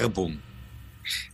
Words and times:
Werbung. 0.00 0.42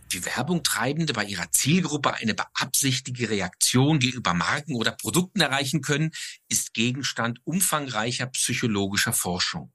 Wie 0.09 0.25
Werbungtreibende 0.25 1.13
bei 1.13 1.23
ihrer 1.23 1.49
Zielgruppe 1.53 2.15
eine 2.15 2.33
beabsichtigte 2.33 3.29
Reaktion 3.29 3.99
gegenüber 3.99 4.33
Marken 4.33 4.75
oder 4.75 4.91
Produkten 4.91 5.39
erreichen 5.39 5.81
können, 5.81 6.11
ist 6.49 6.73
Gegenstand 6.73 7.39
umfangreicher 7.45 8.25
psychologischer 8.25 9.13
Forschung. 9.13 9.71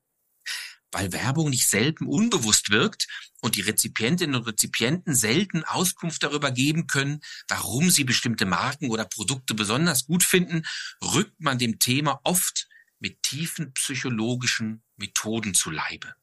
Weil 0.90 1.10
Werbung 1.10 1.48
nicht 1.48 1.68
selten 1.68 2.06
unbewusst 2.06 2.68
wirkt 2.68 3.06
und 3.40 3.56
die 3.56 3.62
Rezipientinnen 3.62 4.36
und 4.36 4.46
Rezipienten 4.46 5.14
selten 5.14 5.64
Auskunft 5.64 6.22
darüber 6.22 6.50
geben 6.50 6.86
können, 6.86 7.20
warum 7.48 7.90
sie 7.90 8.04
bestimmte 8.04 8.44
Marken 8.44 8.90
oder 8.90 9.06
Produkte 9.06 9.54
besonders 9.54 10.04
gut 10.04 10.22
finden, 10.22 10.66
rückt 11.02 11.40
man 11.40 11.56
dem 11.56 11.78
Thema 11.78 12.20
oft 12.24 12.68
mit 12.98 13.22
tiefen 13.22 13.72
psychologischen 13.72 14.82
Methoden 14.98 15.54
zu 15.54 15.70
Leibe. 15.70 16.14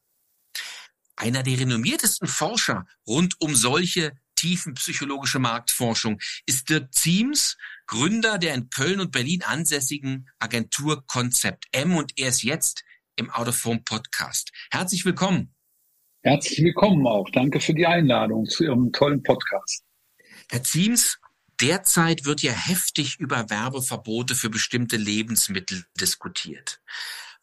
Einer 1.20 1.42
der 1.42 1.60
renommiertesten 1.60 2.26
Forscher 2.26 2.86
rund 3.06 3.34
um 3.40 3.54
solche 3.54 4.12
tiefenpsychologische 4.36 5.38
Marktforschung 5.38 6.18
ist 6.46 6.70
Dirk 6.70 6.94
Ziems, 6.94 7.58
Gründer 7.86 8.38
der 8.38 8.54
in 8.54 8.70
Köln 8.70 9.00
und 9.00 9.12
Berlin 9.12 9.42
ansässigen 9.42 10.30
Agentur 10.38 11.04
Concept 11.06 11.66
M 11.72 11.94
und 11.94 12.12
er 12.16 12.30
ist 12.30 12.42
jetzt 12.42 12.84
im 13.16 13.28
Out 13.28 13.48
of 13.48 13.56
Form 13.56 13.84
Podcast. 13.84 14.50
Herzlich 14.70 15.04
willkommen. 15.04 15.54
Herzlich 16.22 16.62
willkommen 16.64 17.06
auch. 17.06 17.28
Danke 17.28 17.60
für 17.60 17.74
die 17.74 17.86
Einladung 17.86 18.46
zu 18.46 18.64
Ihrem 18.64 18.90
tollen 18.90 19.22
Podcast. 19.22 19.84
Herr 20.48 20.62
Ziems, 20.62 21.18
derzeit 21.60 22.24
wird 22.24 22.40
ja 22.40 22.52
heftig 22.52 23.20
über 23.20 23.50
Werbeverbote 23.50 24.34
für 24.34 24.48
bestimmte 24.48 24.96
Lebensmittel 24.96 25.84
diskutiert. 26.00 26.80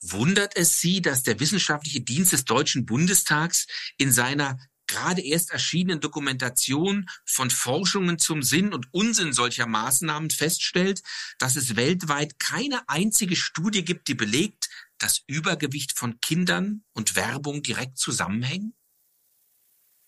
Wundert 0.01 0.55
es 0.55 0.79
Sie, 0.79 1.01
dass 1.01 1.23
der 1.23 1.39
Wissenschaftliche 1.39 2.01
Dienst 2.01 2.33
des 2.33 2.45
Deutschen 2.45 2.85
Bundestags 2.85 3.67
in 3.97 4.11
seiner 4.11 4.57
gerade 4.87 5.21
erst 5.21 5.51
erschienenen 5.51 5.99
Dokumentation 5.99 7.07
von 7.25 7.49
Forschungen 7.49 8.19
zum 8.19 8.41
Sinn 8.41 8.73
und 8.73 8.87
Unsinn 8.93 9.33
solcher 9.33 9.67
Maßnahmen 9.67 10.29
feststellt, 10.29 11.01
dass 11.39 11.55
es 11.55 11.75
weltweit 11.75 12.39
keine 12.39 12.87
einzige 12.87 13.35
Studie 13.35 13.83
gibt, 13.83 14.07
die 14.07 14.15
belegt, 14.15 14.69
dass 14.97 15.23
Übergewicht 15.27 15.97
von 15.97 16.19
Kindern 16.21 16.83
und 16.93 17.15
Werbung 17.15 17.61
direkt 17.61 17.97
zusammenhängen? 17.97 18.73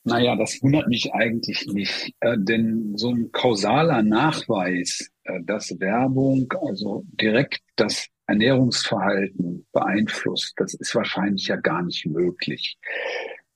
Naja, 0.05 0.35
das 0.35 0.61
wundert 0.61 0.87
mich 0.87 1.13
eigentlich 1.13 1.67
nicht, 1.67 2.13
äh, 2.21 2.37
denn 2.37 2.97
so 2.97 3.13
ein 3.13 3.31
kausaler 3.31 4.01
Nachweis, 4.01 5.11
äh, 5.23 5.43
dass 5.43 5.77
Werbung 5.79 6.51
also 6.61 7.03
direkt 7.11 7.59
das 7.75 8.07
Ernährungsverhalten 8.29 9.65
beeinflusst, 9.71 10.53
das 10.57 10.73
ist 10.73 10.95
wahrscheinlich 10.95 11.47
ja 11.47 11.55
gar 11.57 11.83
nicht 11.83 12.05
möglich. 12.05 12.77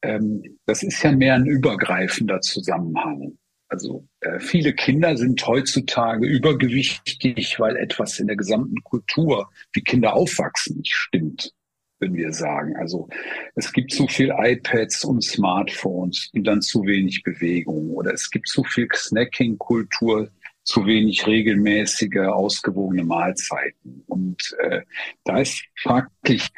Ähm, 0.01 0.57
das 0.65 0.83
ist 0.83 1.01
ja 1.03 1.11
mehr 1.11 1.35
ein 1.35 1.45
übergreifender 1.45 2.41
Zusammenhang. 2.41 3.37
Also 3.69 4.07
äh, 4.19 4.39
viele 4.39 4.73
Kinder 4.73 5.17
sind 5.17 5.45
heutzutage 5.47 6.27
übergewichtig, 6.27 7.59
weil 7.59 7.75
etwas 7.77 8.19
in 8.19 8.27
der 8.27 8.35
gesamten 8.35 8.83
Kultur, 8.83 9.49
wie 9.73 9.81
Kinder 9.81 10.13
aufwachsen, 10.13 10.77
nicht 10.77 10.93
stimmt, 10.93 11.53
würden 11.99 12.15
wir 12.15 12.33
sagen. 12.33 12.75
Also 12.75 13.07
es 13.55 13.71
gibt 13.71 13.91
zu 13.91 14.07
viel 14.07 14.31
iPads 14.37 15.05
und 15.05 15.23
Smartphones 15.23 16.29
und 16.33 16.43
dann 16.45 16.61
zu 16.61 16.85
wenig 16.85 17.23
Bewegung 17.23 17.89
oder 17.91 18.13
es 18.13 18.29
gibt 18.29 18.47
zu 18.47 18.63
viel 18.63 18.87
Snacking-Kultur, 18.93 20.29
zu 20.63 20.85
wenig 20.85 21.25
regelmäßige, 21.27 22.27
ausgewogene 22.27 23.03
Mahlzeiten. 23.03 24.03
Und 24.07 24.55
äh, 24.59 24.81
da 25.23 25.39
ist 25.39 25.63
fraglich, 25.81 26.49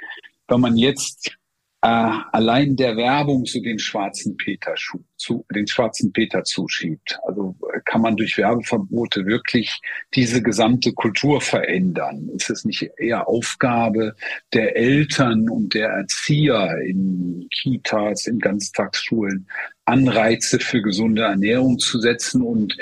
wenn 0.48 0.62
man 0.62 0.78
jetzt 0.78 1.38
äh, 1.86 1.88
allein 2.32 2.76
der 2.76 2.98
Werbung 2.98 3.46
so 3.46 3.62
den 3.62 3.78
schwarzen 3.78 4.36
Peter 4.38 4.74
zu, 5.18 5.46
den 5.54 5.68
schwarzen 5.68 6.12
Peter 6.12 6.44
zuschiebt. 6.44 7.20
Also 7.28 7.56
äh, 7.72 7.80
kann 7.86 8.02
man 8.02 8.16
durch 8.16 8.40
Werbeverbote 8.40 9.28
wirklich 9.28 9.80
diese 10.16 10.42
gesamte 10.42 10.94
Kultur 10.94 11.42
verändern? 11.42 12.30
Ist 12.36 12.50
es 12.50 12.66
nicht 12.66 12.90
eher 12.98 13.28
Aufgabe 13.28 14.16
der 14.52 14.76
Eltern 14.76 15.48
und 15.48 15.76
der 15.76 15.90
Erzieher 15.90 16.76
in 16.82 17.48
Kitas, 17.54 18.26
in 18.26 18.40
Ganztagsschulen, 18.40 19.48
Anreize 19.86 20.60
für 20.60 20.82
gesunde 20.82 21.22
Ernährung 21.22 21.78
zu 21.78 22.00
setzen 22.00 22.42
und 22.42 22.76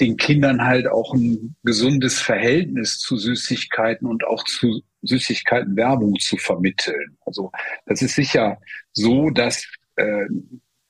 den 0.00 0.16
Kindern 0.16 0.64
halt 0.64 0.86
auch 0.86 1.14
ein 1.14 1.56
gesundes 1.62 2.20
Verhältnis 2.20 2.98
zu 2.98 3.16
Süßigkeiten 3.16 4.06
und 4.06 4.24
auch 4.24 4.44
zu 4.44 4.82
Süßigkeitenwerbung 5.02 6.18
zu 6.18 6.36
vermitteln. 6.36 7.16
Also 7.24 7.50
das 7.86 8.02
ist 8.02 8.14
sicher 8.14 8.58
so, 8.92 9.30
dass 9.30 9.66
äh, 9.96 10.26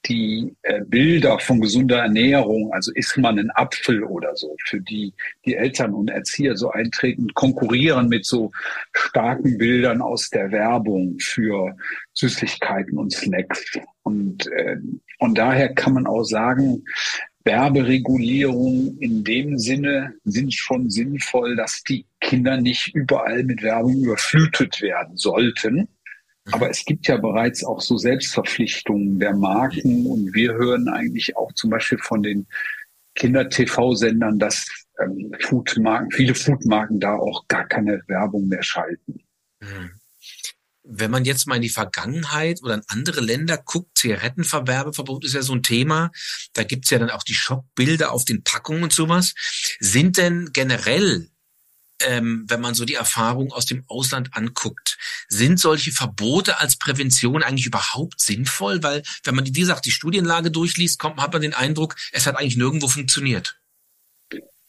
die 0.07 0.57
äh, 0.63 0.81
Bilder 0.87 1.39
von 1.39 1.61
gesunder 1.61 1.99
Ernährung, 1.99 2.73
also 2.73 2.91
isst 2.95 3.19
man 3.19 3.39
einen 3.39 3.51
Apfel 3.51 4.03
oder 4.03 4.35
so, 4.35 4.57
für 4.65 4.81
die 4.81 5.13
die 5.45 5.57
Eltern 5.57 5.93
und 5.93 6.09
Erzieher 6.09 6.57
so 6.57 6.71
eintreten, 6.71 7.29
konkurrieren 7.35 8.09
mit 8.09 8.25
so 8.25 8.51
starken 8.93 9.59
Bildern 9.59 10.01
aus 10.01 10.31
der 10.31 10.51
Werbung 10.53 11.19
für 11.21 11.77
Süßigkeiten 12.15 12.97
und 12.99 13.13
Snacks. 13.13 13.79
Und, 14.03 14.47
äh, 14.53 14.77
und 15.19 15.37
daher 15.37 15.75
kann 15.75 15.93
man 15.93 16.07
auch 16.07 16.25
sagen, 16.25 16.85
Werberegulierung 17.51 18.97
in 19.01 19.25
dem 19.25 19.59
Sinne 19.59 20.15
sind 20.25 20.55
schon 20.55 20.89
sinnvoll, 20.89 21.57
dass 21.57 21.83
die 21.83 22.07
Kinder 22.21 22.61
nicht 22.61 22.95
überall 22.95 23.43
mit 23.43 23.63
Werbung 23.65 24.05
überflutet 24.05 24.81
werden 24.81 25.17
sollten. 25.17 25.75
Mhm. 25.75 25.89
Aber 26.53 26.71
es 26.71 26.85
gibt 26.85 27.09
ja 27.09 27.17
bereits 27.17 27.65
auch 27.65 27.81
so 27.81 27.97
Selbstverpflichtungen 27.97 29.19
der 29.19 29.35
Marken 29.35 30.07
und 30.07 30.33
wir 30.33 30.53
hören 30.55 30.89
eigentlich 30.89 31.37
auch 31.37 31.53
zum 31.55 31.71
Beispiel 31.71 31.99
von 31.99 32.23
den 32.23 32.47
Kinder-TV-Sendern, 33.17 34.39
dass 34.39 34.69
ähm, 35.03 35.33
Foodmarken, 35.41 36.13
viele 36.13 36.37
Foodmarken 36.37 37.01
da 37.01 37.17
auch 37.17 37.49
gar 37.49 37.67
keine 37.67 38.01
Werbung 38.07 38.47
mehr 38.47 38.63
schalten. 38.63 39.25
Mhm 39.61 40.00
wenn 40.93 41.11
man 41.11 41.25
jetzt 41.25 41.47
mal 41.47 41.57
in 41.57 41.63
die 41.63 41.69
Vergangenheit 41.69 42.63
oder 42.63 42.75
in 42.75 42.83
andere 42.89 43.21
Länder 43.21 43.57
guckt, 43.57 43.97
Zigarettenverwerbeverbot 43.97 45.25
ist 45.25 45.35
ja 45.35 45.43
so 45.43 45.55
ein 45.55 45.63
Thema. 45.63 46.11
Da 46.53 46.65
gibt's 46.65 46.91
ja 46.91 46.99
dann 46.99 47.11
auch 47.11 47.23
die 47.23 47.35
Schockbilder 47.35 48.13
auf 48.13 48.25
den 48.25 48.43
Packungen 48.43 48.83
und 48.83 48.93
sowas. 48.93 49.35
Sind 49.79 50.17
denn 50.17 50.51
generell, 50.53 51.31
ähm, 52.03 52.45
wenn 52.49 52.61
man 52.61 52.75
so 52.75 52.85
die 52.85 52.95
Erfahrung 52.95 53.53
aus 53.53 53.67
dem 53.67 53.85
Ausland 53.87 54.35
anguckt, 54.35 54.99
sind 55.29 55.61
solche 55.61 55.93
Verbote 55.93 56.59
als 56.59 56.77
Prävention 56.77 57.43
eigentlich 57.43 57.67
überhaupt 57.67 58.21
sinnvoll? 58.21 58.83
Weil, 58.83 59.03
wenn 59.23 59.35
man, 59.37 59.47
wie 59.47 59.53
gesagt, 59.53 59.87
die 59.87 59.93
Studienlage 59.93 60.51
durchliest, 60.51 60.99
kommt, 60.99 61.21
hat 61.21 61.33
man 61.33 61.43
den 61.43 61.55
Eindruck, 61.55 61.95
es 62.13 62.27
hat 62.27 62.37
eigentlich 62.37 62.57
nirgendwo 62.57 62.89
funktioniert. 62.89 63.60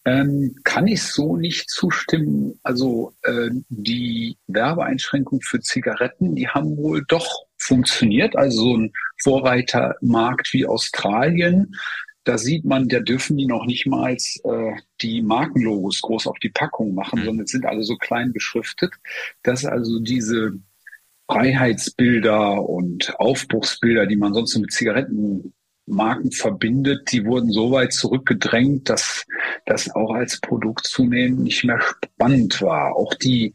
Ähm, 0.03 0.55
kann 0.63 0.87
ich 0.87 1.03
so 1.03 1.37
nicht 1.37 1.69
zustimmen. 1.69 2.59
Also 2.63 3.13
äh, 3.21 3.49
die 3.69 4.37
Werbeeinschränkungen 4.47 5.41
für 5.41 5.59
Zigaretten, 5.59 6.35
die 6.35 6.47
haben 6.47 6.75
wohl 6.77 7.03
doch 7.07 7.45
funktioniert. 7.57 8.35
Also 8.35 8.61
so 8.61 8.77
ein 8.77 8.93
Vorreitermarkt 9.21 10.53
wie 10.53 10.65
Australien, 10.65 11.75
da 12.23 12.37
sieht 12.37 12.65
man, 12.65 12.87
da 12.87 12.99
dürfen 12.99 13.37
die 13.37 13.47
noch 13.47 13.65
nicht 13.65 13.87
mal 13.87 14.13
äh, 14.13 14.75
die 15.01 15.21
Markenlogos 15.21 16.01
groß 16.01 16.27
auf 16.27 16.37
die 16.39 16.49
Packung 16.49 16.93
machen, 16.93 17.21
mhm. 17.21 17.25
sondern 17.25 17.47
sind 17.47 17.65
alle 17.65 17.83
so 17.83 17.95
klein 17.97 18.31
beschriftet, 18.31 18.93
dass 19.43 19.65
also 19.65 19.99
diese 19.99 20.53
Freiheitsbilder 21.29 22.67
und 22.67 23.19
Aufbruchsbilder, 23.19 24.05
die 24.05 24.17
man 24.17 24.33
sonst 24.33 24.57
mit 24.57 24.71
Zigaretten 24.71 25.53
Marken 25.85 26.31
verbindet, 26.31 27.11
die 27.11 27.25
wurden 27.25 27.51
so 27.51 27.71
weit 27.71 27.93
zurückgedrängt, 27.93 28.89
dass 28.89 29.25
das 29.65 29.93
auch 29.93 30.13
als 30.13 30.39
Produkt 30.39 30.87
zunehmend 30.87 31.41
nicht 31.41 31.63
mehr 31.63 31.81
spannend 31.81 32.61
war. 32.61 32.95
Auch 32.95 33.13
die 33.15 33.53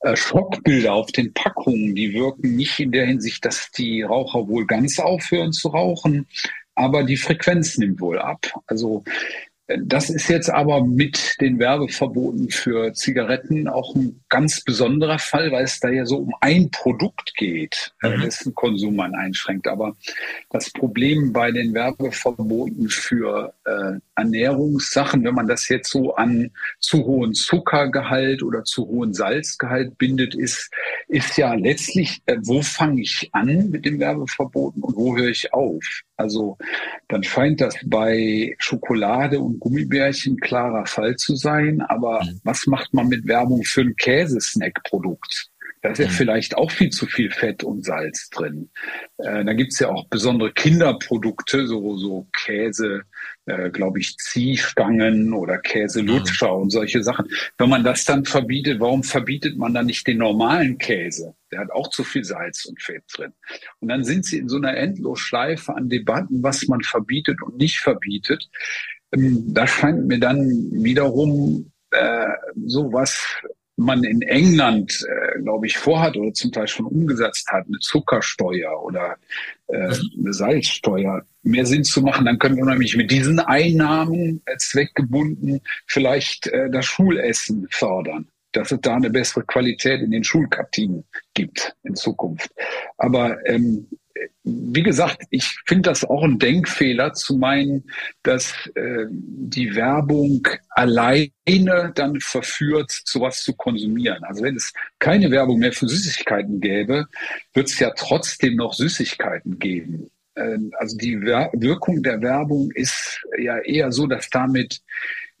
äh, 0.00 0.16
Schockbilder 0.16 0.92
auf 0.94 1.12
den 1.12 1.32
Packungen, 1.32 1.94
die 1.94 2.12
wirken 2.12 2.56
nicht 2.56 2.80
in 2.80 2.92
der 2.92 3.06
Hinsicht, 3.06 3.44
dass 3.44 3.70
die 3.70 4.02
Raucher 4.02 4.48
wohl 4.48 4.66
ganz 4.66 4.98
aufhören 4.98 5.52
zu 5.52 5.68
rauchen, 5.68 6.26
aber 6.74 7.04
die 7.04 7.16
Frequenz 7.16 7.78
nimmt 7.78 8.00
wohl 8.00 8.18
ab. 8.18 8.46
Also 8.66 9.04
das 9.68 10.10
ist 10.10 10.28
jetzt 10.28 10.48
aber 10.48 10.84
mit 10.84 11.40
den 11.40 11.58
Werbeverboten 11.58 12.50
für 12.50 12.92
Zigaretten 12.92 13.66
auch 13.66 13.96
ein 13.96 14.22
ganz 14.28 14.62
besonderer 14.62 15.18
Fall, 15.18 15.50
weil 15.50 15.64
es 15.64 15.80
da 15.80 15.88
ja 15.88 16.06
so 16.06 16.18
um 16.18 16.34
ein 16.40 16.70
Produkt 16.70 17.34
geht, 17.34 17.92
mhm. 18.00 18.20
dessen 18.20 18.54
Konsum 18.54 18.94
man 18.94 19.16
einschränkt. 19.16 19.66
Aber 19.66 19.96
das 20.50 20.70
Problem 20.70 21.32
bei 21.32 21.50
den 21.50 21.74
Werbeverboten 21.74 22.88
für 22.88 23.54
äh, 23.64 23.98
Ernährungssachen, 24.14 25.24
wenn 25.24 25.34
man 25.34 25.48
das 25.48 25.68
jetzt 25.68 25.90
so 25.90 26.14
an 26.14 26.52
zu 26.78 27.04
hohen 27.04 27.34
Zuckergehalt 27.34 28.44
oder 28.44 28.62
zu 28.62 28.86
hohen 28.86 29.14
Salzgehalt 29.14 29.98
bindet, 29.98 30.36
ist, 30.36 30.70
ist 31.08 31.36
ja 31.36 31.54
letztlich, 31.54 32.20
äh, 32.26 32.36
wo 32.42 32.62
fange 32.62 33.02
ich 33.02 33.28
an 33.32 33.70
mit 33.70 33.84
den 33.84 34.00
Werbeverboten 34.00 34.82
und 34.82 34.96
wo 34.96 35.16
höre 35.16 35.28
ich 35.28 35.52
auf? 35.52 36.02
Also 36.16 36.58
dann 37.08 37.22
scheint 37.22 37.60
das 37.60 37.76
bei 37.86 38.54
Schokolade 38.58 39.38
und 39.38 39.60
Gummibärchen 39.60 40.38
klarer 40.38 40.86
Fall 40.86 41.16
zu 41.16 41.36
sein. 41.36 41.80
Aber 41.82 42.24
mhm. 42.24 42.40
was 42.42 42.66
macht 42.66 42.92
man 42.92 43.08
mit 43.08 43.26
Werbung 43.26 43.62
für 43.62 43.82
ein 43.82 43.94
Käsesnack-Produkt? 43.96 45.50
Da 45.82 45.90
ist 45.90 45.98
ja 45.98 46.06
mhm. 46.06 46.12
vielleicht 46.12 46.56
auch 46.56 46.70
viel 46.70 46.90
zu 46.90 47.06
viel 47.06 47.30
Fett 47.30 47.62
und 47.62 47.84
Salz 47.84 48.28
drin. 48.30 48.70
Äh, 49.18 49.44
da 49.44 49.52
gibt's 49.52 49.78
ja 49.78 49.90
auch 49.90 50.08
besondere 50.08 50.52
Kinderprodukte, 50.52 51.68
so, 51.68 51.96
so 51.96 52.26
Käse, 52.32 53.02
äh, 53.46 53.70
glaube 53.70 54.00
ich, 54.00 54.16
Ziehstangen 54.18 55.32
oder 55.32 55.58
Käselutscher 55.58 56.54
mhm. 56.54 56.62
und 56.62 56.70
solche 56.70 57.02
Sachen. 57.02 57.26
Wenn 57.58 57.68
man 57.68 57.84
das 57.84 58.04
dann 58.04 58.24
verbietet, 58.24 58.80
warum 58.80 59.02
verbietet 59.02 59.56
man 59.56 59.72
dann 59.72 59.86
nicht 59.86 60.06
den 60.06 60.18
normalen 60.18 60.78
Käse? 60.78 61.34
Der 61.52 61.60
hat 61.60 61.70
auch 61.70 61.88
zu 61.90 62.02
viel 62.02 62.24
Salz 62.24 62.64
und 62.64 62.82
Fett 62.82 63.04
drin. 63.14 63.32
Und 63.80 63.88
dann 63.88 64.04
sind 64.04 64.24
sie 64.24 64.38
in 64.38 64.48
so 64.48 64.56
einer 64.56 64.76
Endlosschleife 64.76 65.74
an 65.74 65.88
Debatten, 65.88 66.42
was 66.42 66.66
man 66.66 66.82
verbietet 66.82 67.40
und 67.40 67.56
nicht 67.56 67.78
verbietet. 67.78 68.48
Ähm, 69.12 69.54
da 69.54 69.66
scheint 69.66 70.06
mir 70.06 70.18
dann 70.18 70.48
wiederum 70.72 71.70
äh, 71.92 72.26
so 72.66 72.92
was 72.92 73.24
man 73.76 74.04
in 74.04 74.22
England, 74.22 75.06
äh, 75.08 75.40
glaube 75.42 75.66
ich, 75.66 75.76
vorhat 75.76 76.16
oder 76.16 76.32
zum 76.32 76.52
Teil 76.52 76.66
schon 76.66 76.86
umgesetzt 76.86 77.48
hat, 77.50 77.66
eine 77.66 77.78
Zuckersteuer 77.78 78.82
oder 78.82 79.16
äh, 79.68 79.76
eine 80.18 80.32
Salzsteuer, 80.32 81.22
mehr 81.42 81.66
Sinn 81.66 81.84
zu 81.84 82.02
machen, 82.02 82.26
dann 82.26 82.38
können 82.38 82.56
wir 82.56 82.64
nämlich 82.64 82.96
mit 82.96 83.10
diesen 83.10 83.38
Einnahmen 83.38 84.42
äh, 84.46 84.56
zweckgebunden 84.56 85.60
vielleicht 85.86 86.46
äh, 86.48 86.70
das 86.70 86.86
Schulessen 86.86 87.66
fördern 87.70 88.28
dass 88.56 88.72
es 88.72 88.80
da 88.80 88.96
eine 88.96 89.10
bessere 89.10 89.44
Qualität 89.44 90.00
in 90.00 90.10
den 90.10 90.24
Schulkantinen 90.24 91.04
gibt 91.34 91.74
in 91.82 91.94
Zukunft. 91.94 92.50
Aber 92.96 93.36
ähm, 93.46 93.86
wie 94.44 94.82
gesagt, 94.82 95.24
ich 95.30 95.58
finde 95.66 95.90
das 95.90 96.04
auch 96.04 96.22
ein 96.22 96.38
Denkfehler 96.38 97.12
zu 97.12 97.36
meinen, 97.36 97.84
dass 98.22 98.54
äh, 98.74 99.06
die 99.10 99.74
Werbung 99.74 100.46
alleine 100.70 101.92
dann 101.94 102.20
verführt, 102.20 102.90
sowas 103.04 103.42
zu 103.42 103.54
konsumieren. 103.54 104.22
Also 104.24 104.42
wenn 104.44 104.56
es 104.56 104.72
keine 104.98 105.30
Werbung 105.30 105.58
mehr 105.58 105.72
für 105.72 105.88
Süßigkeiten 105.88 106.60
gäbe, 106.60 107.06
wird 107.54 107.68
es 107.68 107.78
ja 107.78 107.90
trotzdem 107.96 108.56
noch 108.56 108.72
Süßigkeiten 108.72 109.58
geben. 109.58 110.10
Äh, 110.34 110.58
also 110.78 110.96
die 110.96 111.20
Wir 111.20 111.50
Wirkung 111.52 112.02
der 112.02 112.22
Werbung 112.22 112.70
ist 112.72 113.20
ja 113.38 113.58
eher 113.58 113.92
so, 113.92 114.06
dass 114.06 114.30
damit 114.30 114.80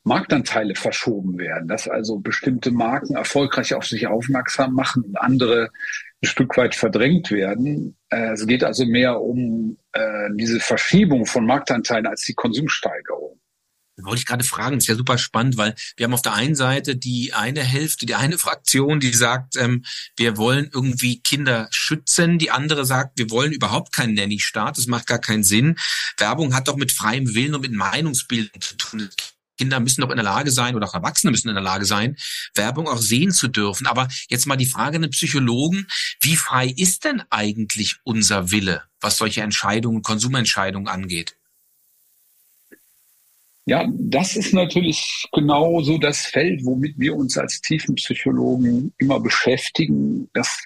Marktanteile 0.06 0.76
verschoben 0.76 1.36
werden, 1.36 1.66
dass 1.66 1.88
also 1.88 2.20
bestimmte 2.20 2.70
Marken 2.70 3.16
erfolgreich 3.16 3.74
auf 3.74 3.84
sich 3.84 4.06
aufmerksam 4.06 4.72
machen 4.72 5.02
und 5.02 5.16
andere 5.16 5.70
ein 6.22 6.28
Stück 6.28 6.56
weit 6.56 6.76
verdrängt 6.76 7.32
werden. 7.32 7.96
Äh, 8.10 8.32
es 8.32 8.46
geht 8.46 8.62
also 8.62 8.86
mehr 8.86 9.20
um 9.20 9.78
äh, 9.92 10.28
diese 10.34 10.60
Verschiebung 10.60 11.26
von 11.26 11.44
Marktanteilen 11.44 12.06
als 12.06 12.22
die 12.22 12.34
Konsumsteigerung. 12.34 13.40
Wollte 13.98 14.20
ich 14.20 14.26
gerade 14.26 14.44
fragen, 14.44 14.76
ist 14.76 14.86
ja 14.86 14.94
super 14.94 15.18
spannend, 15.18 15.56
weil 15.56 15.74
wir 15.96 16.04
haben 16.04 16.14
auf 16.14 16.22
der 16.22 16.34
einen 16.34 16.54
Seite 16.54 16.94
die 16.94 17.32
eine 17.32 17.64
Hälfte, 17.64 18.06
die 18.06 18.14
eine 18.14 18.38
Fraktion, 18.38 19.00
die 19.00 19.12
sagt, 19.12 19.56
ähm, 19.56 19.84
wir 20.16 20.36
wollen 20.36 20.70
irgendwie 20.72 21.20
Kinder 21.20 21.66
schützen, 21.70 22.38
die 22.38 22.52
andere 22.52 22.84
sagt, 22.84 23.18
wir 23.18 23.30
wollen 23.30 23.52
überhaupt 23.52 23.92
keinen 23.92 24.14
Nanny-Staat, 24.14 24.78
das 24.78 24.86
macht 24.86 25.08
gar 25.08 25.18
keinen 25.18 25.42
Sinn. 25.42 25.76
Werbung 26.16 26.54
hat 26.54 26.68
doch 26.68 26.76
mit 26.76 26.92
freiem 26.92 27.34
Willen 27.34 27.56
und 27.56 27.62
mit 27.62 27.72
Meinungsbildung 27.72 28.60
zu 28.60 28.76
tun. 28.76 29.08
Kinder 29.56 29.80
müssen 29.80 30.00
doch 30.00 30.10
in 30.10 30.16
der 30.16 30.24
Lage 30.24 30.50
sein 30.50 30.74
oder 30.74 30.86
auch 30.86 30.94
Erwachsene 30.94 31.30
müssen 31.30 31.48
in 31.48 31.54
der 31.54 31.64
Lage 31.64 31.84
sein, 31.84 32.16
Werbung 32.54 32.88
auch 32.88 33.00
sehen 33.00 33.30
zu 33.30 33.48
dürfen. 33.48 33.86
Aber 33.86 34.08
jetzt 34.28 34.46
mal 34.46 34.56
die 34.56 34.66
Frage 34.66 34.96
an 34.96 35.02
den 35.02 35.10
Psychologen, 35.10 35.86
wie 36.20 36.36
frei 36.36 36.72
ist 36.76 37.04
denn 37.04 37.22
eigentlich 37.30 37.96
unser 38.04 38.50
Wille, 38.50 38.82
was 39.00 39.16
solche 39.16 39.42
Entscheidungen, 39.42 40.02
Konsumentscheidungen 40.02 40.88
angeht? 40.88 41.36
Ja, 43.68 43.84
das 43.92 44.36
ist 44.36 44.54
natürlich 44.54 45.26
genau 45.32 45.82
so 45.82 45.98
das 45.98 46.20
Feld, 46.26 46.64
womit 46.64 46.94
wir 46.98 47.16
uns 47.16 47.36
als 47.36 47.60
Tiefenpsychologen 47.62 48.94
immer 48.98 49.18
beschäftigen, 49.18 50.30
dass 50.34 50.62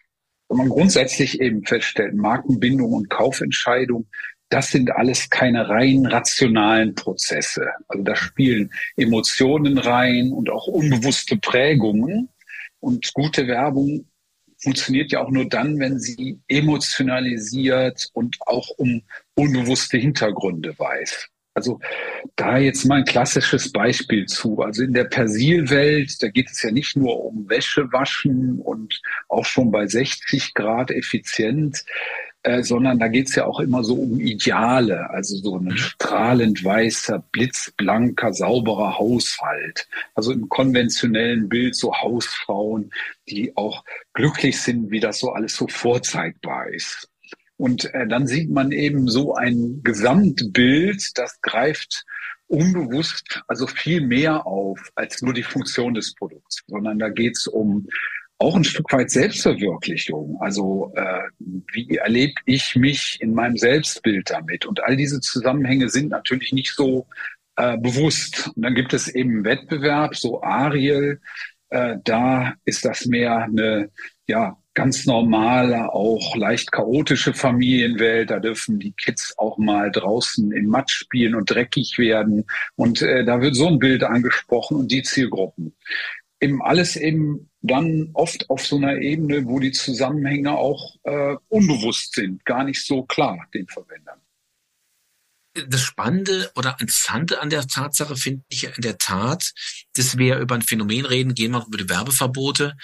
man 0.50 0.68
grundsätzlich 0.68 1.40
eben 1.40 1.64
feststellt, 1.64 2.14
Markenbindung 2.14 2.92
und 2.92 3.08
Kaufentscheidung 3.08 4.06
das 4.50 4.72
sind 4.72 4.90
alles 4.90 5.30
keine 5.30 5.68
rein 5.68 6.06
rationalen 6.06 6.94
Prozesse. 6.94 7.70
Also 7.88 8.02
da 8.02 8.16
spielen 8.16 8.70
Emotionen 8.96 9.78
rein 9.78 10.32
und 10.32 10.50
auch 10.50 10.66
unbewusste 10.66 11.36
Prägungen. 11.36 12.28
Und 12.80 13.12
gute 13.14 13.46
Werbung 13.46 14.06
funktioniert 14.58 15.12
ja 15.12 15.22
auch 15.24 15.30
nur 15.30 15.48
dann, 15.48 15.78
wenn 15.78 15.98
sie 15.98 16.40
emotionalisiert 16.48 18.08
und 18.12 18.36
auch 18.40 18.68
um 18.76 19.02
unbewusste 19.34 19.98
Hintergründe 19.98 20.78
weiß. 20.78 21.28
Also 21.54 21.80
da 22.36 22.58
jetzt 22.58 22.84
mal 22.84 22.98
ein 22.98 23.04
klassisches 23.04 23.72
Beispiel 23.72 24.26
zu. 24.26 24.60
Also 24.60 24.82
in 24.82 24.92
der 24.92 25.04
Persilwelt, 25.04 26.22
da 26.22 26.28
geht 26.28 26.50
es 26.50 26.62
ja 26.62 26.70
nicht 26.70 26.96
nur 26.96 27.24
um 27.24 27.48
Wäsche 27.48 27.92
waschen 27.92 28.60
und 28.60 29.00
auch 29.28 29.44
schon 29.44 29.70
bei 29.70 29.86
60 29.86 30.54
Grad 30.54 30.90
effizient, 30.90 31.84
äh, 32.42 32.62
sondern 32.62 32.98
da 32.98 33.08
geht's 33.08 33.34
ja 33.34 33.44
auch 33.44 33.60
immer 33.60 33.84
so 33.84 33.94
um 33.94 34.18
Ideale, 34.18 35.10
also 35.10 35.36
so 35.36 35.58
ein 35.58 35.76
strahlend 35.76 36.64
weißer, 36.64 37.22
blitzblanker, 37.32 38.32
sauberer 38.32 38.98
Haushalt. 38.98 39.86
Also 40.14 40.32
im 40.32 40.48
konventionellen 40.48 41.48
Bild 41.48 41.76
so 41.76 41.94
Hausfrauen, 41.94 42.90
die 43.28 43.56
auch 43.56 43.84
glücklich 44.14 44.60
sind, 44.60 44.90
wie 44.90 45.00
das 45.00 45.18
so 45.18 45.32
alles 45.32 45.54
so 45.56 45.68
vorzeigbar 45.68 46.68
ist. 46.68 47.08
Und 47.56 47.92
äh, 47.92 48.06
dann 48.08 48.26
sieht 48.26 48.50
man 48.50 48.72
eben 48.72 49.08
so 49.08 49.34
ein 49.34 49.82
Gesamtbild, 49.84 51.18
das 51.18 51.40
greift 51.42 52.06
unbewusst 52.50 53.42
also 53.46 53.66
viel 53.66 54.00
mehr 54.00 54.46
auf 54.46 54.80
als 54.96 55.22
nur 55.22 55.32
die 55.32 55.44
Funktion 55.44 55.94
des 55.94 56.14
Produkts, 56.14 56.64
sondern 56.66 56.98
da 56.98 57.08
geht's 57.08 57.46
um 57.46 57.86
auch 58.40 58.56
ein 58.56 58.64
Stück 58.64 58.90
weit 58.92 59.10
Selbstverwirklichung. 59.10 60.38
Also 60.40 60.92
äh, 60.96 61.28
wie 61.72 61.96
erlebe 61.98 62.40
ich 62.46 62.74
mich 62.74 63.18
in 63.20 63.34
meinem 63.34 63.58
Selbstbild 63.58 64.30
damit? 64.30 64.64
Und 64.64 64.82
all 64.82 64.96
diese 64.96 65.20
Zusammenhänge 65.20 65.90
sind 65.90 66.08
natürlich 66.08 66.52
nicht 66.52 66.74
so 66.74 67.06
äh, 67.56 67.76
bewusst. 67.76 68.50
Und 68.56 68.62
dann 68.62 68.74
gibt 68.74 68.94
es 68.94 69.08
eben 69.08 69.44
Wettbewerb, 69.44 70.16
so 70.16 70.42
Ariel. 70.42 71.20
Äh, 71.68 71.96
da 72.02 72.54
ist 72.64 72.86
das 72.86 73.04
mehr 73.04 73.44
eine 73.44 73.90
ja 74.26 74.56
ganz 74.72 75.04
normale, 75.04 75.92
auch 75.92 76.34
leicht 76.34 76.72
chaotische 76.72 77.34
Familienwelt. 77.34 78.30
Da 78.30 78.38
dürfen 78.38 78.78
die 78.78 78.92
Kids 78.92 79.34
auch 79.36 79.58
mal 79.58 79.90
draußen 79.90 80.50
in 80.52 80.66
Matsch 80.66 80.94
spielen 80.94 81.34
und 81.34 81.50
dreckig 81.50 81.98
werden. 81.98 82.46
Und 82.74 83.02
äh, 83.02 83.22
da 83.22 83.42
wird 83.42 83.54
so 83.54 83.66
ein 83.66 83.78
Bild 83.78 84.02
angesprochen 84.02 84.78
und 84.78 84.90
die 84.90 85.02
Zielgruppen 85.02 85.74
eben 86.40 86.62
alles 86.62 86.96
eben 86.96 87.49
dann 87.62 88.10
oft 88.14 88.48
auf 88.48 88.66
so 88.66 88.76
einer 88.76 88.96
Ebene, 88.98 89.46
wo 89.46 89.58
die 89.58 89.72
Zusammenhänge 89.72 90.56
auch 90.56 90.96
äh, 91.02 91.36
unbewusst 91.48 92.14
sind, 92.14 92.44
gar 92.44 92.64
nicht 92.64 92.84
so 92.84 93.02
klar 93.02 93.46
den 93.54 93.66
Verwendern 93.66 94.19
das 95.54 95.82
Spannende 95.82 96.50
oder 96.54 96.76
Interessante 96.80 97.40
an 97.40 97.50
der 97.50 97.66
Tatsache 97.66 98.16
finde 98.16 98.44
ich 98.48 98.64
in 98.64 98.82
der 98.82 98.98
Tat, 98.98 99.52
dass 99.94 100.16
wir 100.16 100.38
über 100.38 100.54
ein 100.54 100.62
Phänomen 100.62 101.04
reden, 101.04 101.34
gehen 101.34 101.52
wir 101.52 101.66
über 101.66 101.78
die 101.78 101.88
Werbeverbote, 101.88 102.76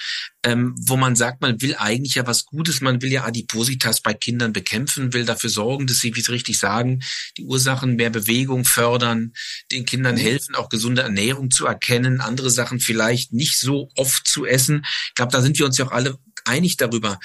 ähm, 0.42 0.74
wo 0.78 0.96
man 0.96 1.14
sagt, 1.14 1.40
man 1.40 1.60
will 1.62 1.76
eigentlich 1.76 2.16
ja 2.16 2.26
was 2.26 2.44
Gutes, 2.44 2.80
man 2.80 3.00
will 3.02 3.12
ja 3.12 3.24
Adipositas 3.24 4.00
bei 4.00 4.14
Kindern 4.14 4.52
bekämpfen, 4.52 5.12
will 5.12 5.24
dafür 5.24 5.50
sorgen, 5.50 5.86
dass 5.86 6.00
sie, 6.00 6.14
wie 6.16 6.20
Sie 6.20 6.32
richtig 6.32 6.58
sagen, 6.58 7.02
die 7.36 7.44
Ursachen 7.44 7.94
mehr 7.94 8.10
Bewegung 8.10 8.64
fördern, 8.64 9.32
den 9.70 9.84
Kindern 9.84 10.16
helfen, 10.16 10.56
auch 10.56 10.68
gesunde 10.68 11.02
Ernährung 11.02 11.50
zu 11.52 11.66
erkennen, 11.66 12.20
andere 12.20 12.50
Sachen 12.50 12.80
vielleicht 12.80 13.32
nicht 13.32 13.58
so 13.58 13.90
oft 13.94 14.26
zu 14.26 14.44
essen. 14.44 14.84
Ich 15.08 15.14
glaube, 15.14 15.32
da 15.32 15.40
sind 15.40 15.58
wir 15.58 15.66
uns 15.66 15.78
ja 15.78 15.86
auch 15.86 15.92
alle 15.92 16.18
einig 16.44 16.76
darüber. 16.76 17.18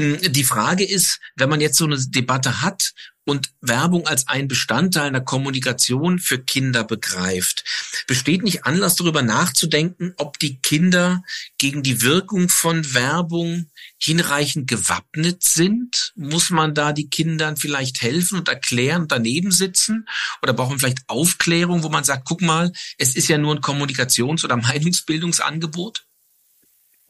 Hm, 0.00 0.32
die 0.32 0.44
Frage 0.44 0.84
ist, 0.84 1.20
wenn 1.36 1.50
man 1.50 1.60
jetzt 1.60 1.76
so 1.76 1.84
eine 1.84 1.98
Debatte 1.98 2.62
hat 2.62 2.94
und 3.26 3.50
Werbung 3.60 4.06
als 4.06 4.28
ein 4.28 4.48
Bestandteil 4.48 5.08
einer 5.08 5.20
Kommunikation 5.20 6.18
für 6.18 6.42
Kinder 6.42 6.84
begreift, 6.84 7.64
besteht 8.06 8.42
nicht 8.42 8.64
Anlass 8.64 8.96
darüber 8.96 9.20
nachzudenken, 9.20 10.14
ob 10.16 10.38
die 10.38 10.56
Kinder 10.56 11.22
gegen 11.58 11.82
die 11.82 12.00
Wirkung 12.00 12.48
von 12.48 12.94
Werbung 12.94 13.70
hinreichend 13.98 14.68
gewappnet 14.68 15.42
sind? 15.42 16.12
Muss 16.16 16.48
man 16.48 16.74
da 16.74 16.94
die 16.94 17.10
Kindern 17.10 17.58
vielleicht 17.58 18.00
helfen 18.00 18.38
und 18.38 18.48
erklären, 18.48 19.06
daneben 19.06 19.52
sitzen? 19.52 20.08
Oder 20.42 20.54
braucht 20.54 20.70
man 20.70 20.78
vielleicht 20.78 21.08
Aufklärung, 21.08 21.82
wo 21.82 21.90
man 21.90 22.04
sagt, 22.04 22.24
guck 22.24 22.40
mal, 22.40 22.72
es 22.96 23.16
ist 23.16 23.28
ja 23.28 23.36
nur 23.36 23.54
ein 23.54 23.60
Kommunikations- 23.60 24.44
oder 24.44 24.56
Meinungsbildungsangebot? 24.56 26.06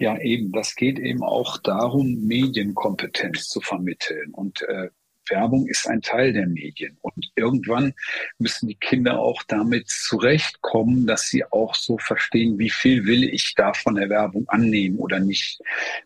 Ja, 0.01 0.19
eben. 0.19 0.51
Das 0.53 0.75
geht 0.77 0.99
eben 0.99 1.23
auch 1.23 1.59
darum, 1.59 2.27
Medienkompetenz 2.27 3.49
zu 3.49 3.61
vermitteln. 3.61 4.33
Und 4.33 4.63
äh, 4.63 4.89
Werbung 5.29 5.67
ist 5.67 5.87
ein 5.87 6.01
Teil 6.01 6.33
der 6.33 6.47
Medien. 6.47 6.97
Und 7.03 7.31
irgendwann 7.37 7.93
müssen 8.39 8.69
die 8.69 8.77
Kinder 8.77 9.19
auch 9.19 9.43
damit 9.43 9.89
zurechtkommen, 9.89 11.07
dass 11.07 11.29
sie 11.29 11.45
auch 11.45 11.75
so 11.75 11.99
verstehen, 11.99 12.59
wie 12.59 12.71
viel 12.71 13.05
will 13.05 13.25
ich 13.25 13.55
da 13.55 13.75
von 13.75 13.95
der 13.95 14.09
Werbung 14.09 14.49
annehmen 14.49 14.99
oder 14.99 15.21
nicht. 15.21 15.61